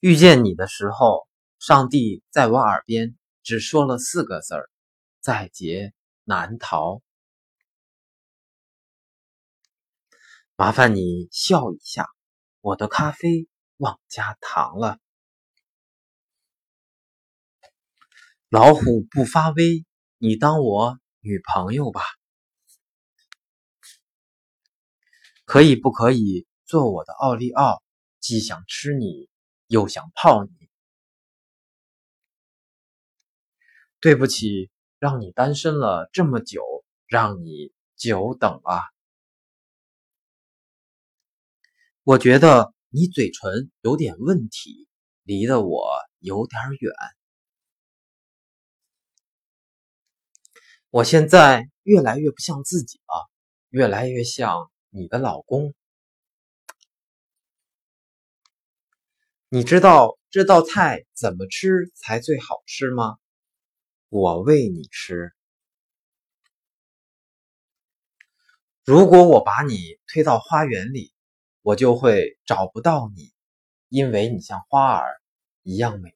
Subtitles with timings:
[0.00, 1.26] 遇见你的时候，
[1.58, 4.70] 上帝在我耳边只说了四个字儿
[5.20, 7.00] ：“在劫难逃。”
[10.54, 12.06] 麻烦你笑一下，
[12.60, 13.48] 我的咖啡
[13.78, 14.98] 忘加糖了。
[18.48, 19.84] 老虎不发威，
[20.18, 22.02] 你当我女朋友吧？
[25.46, 27.82] 可以不可以做我的奥利奥？
[28.20, 29.28] 既想吃你。
[29.68, 30.50] 又想泡你，
[34.00, 38.82] 对不起，让你单身了这么久，让你久等了。
[42.04, 44.88] 我觉得你嘴唇有点问题，
[45.24, 45.90] 离得我
[46.20, 46.92] 有点远。
[50.90, 53.28] 我现在越来越不像自己了，
[53.70, 55.74] 越来越像你的老公。
[59.48, 63.16] 你知道这道菜怎么吃才最好吃吗？
[64.08, 65.30] 我喂你吃。
[68.84, 71.12] 如果我把你推到花园里，
[71.62, 73.32] 我就会找不到你，
[73.88, 75.20] 因为你像花儿
[75.62, 76.15] 一样美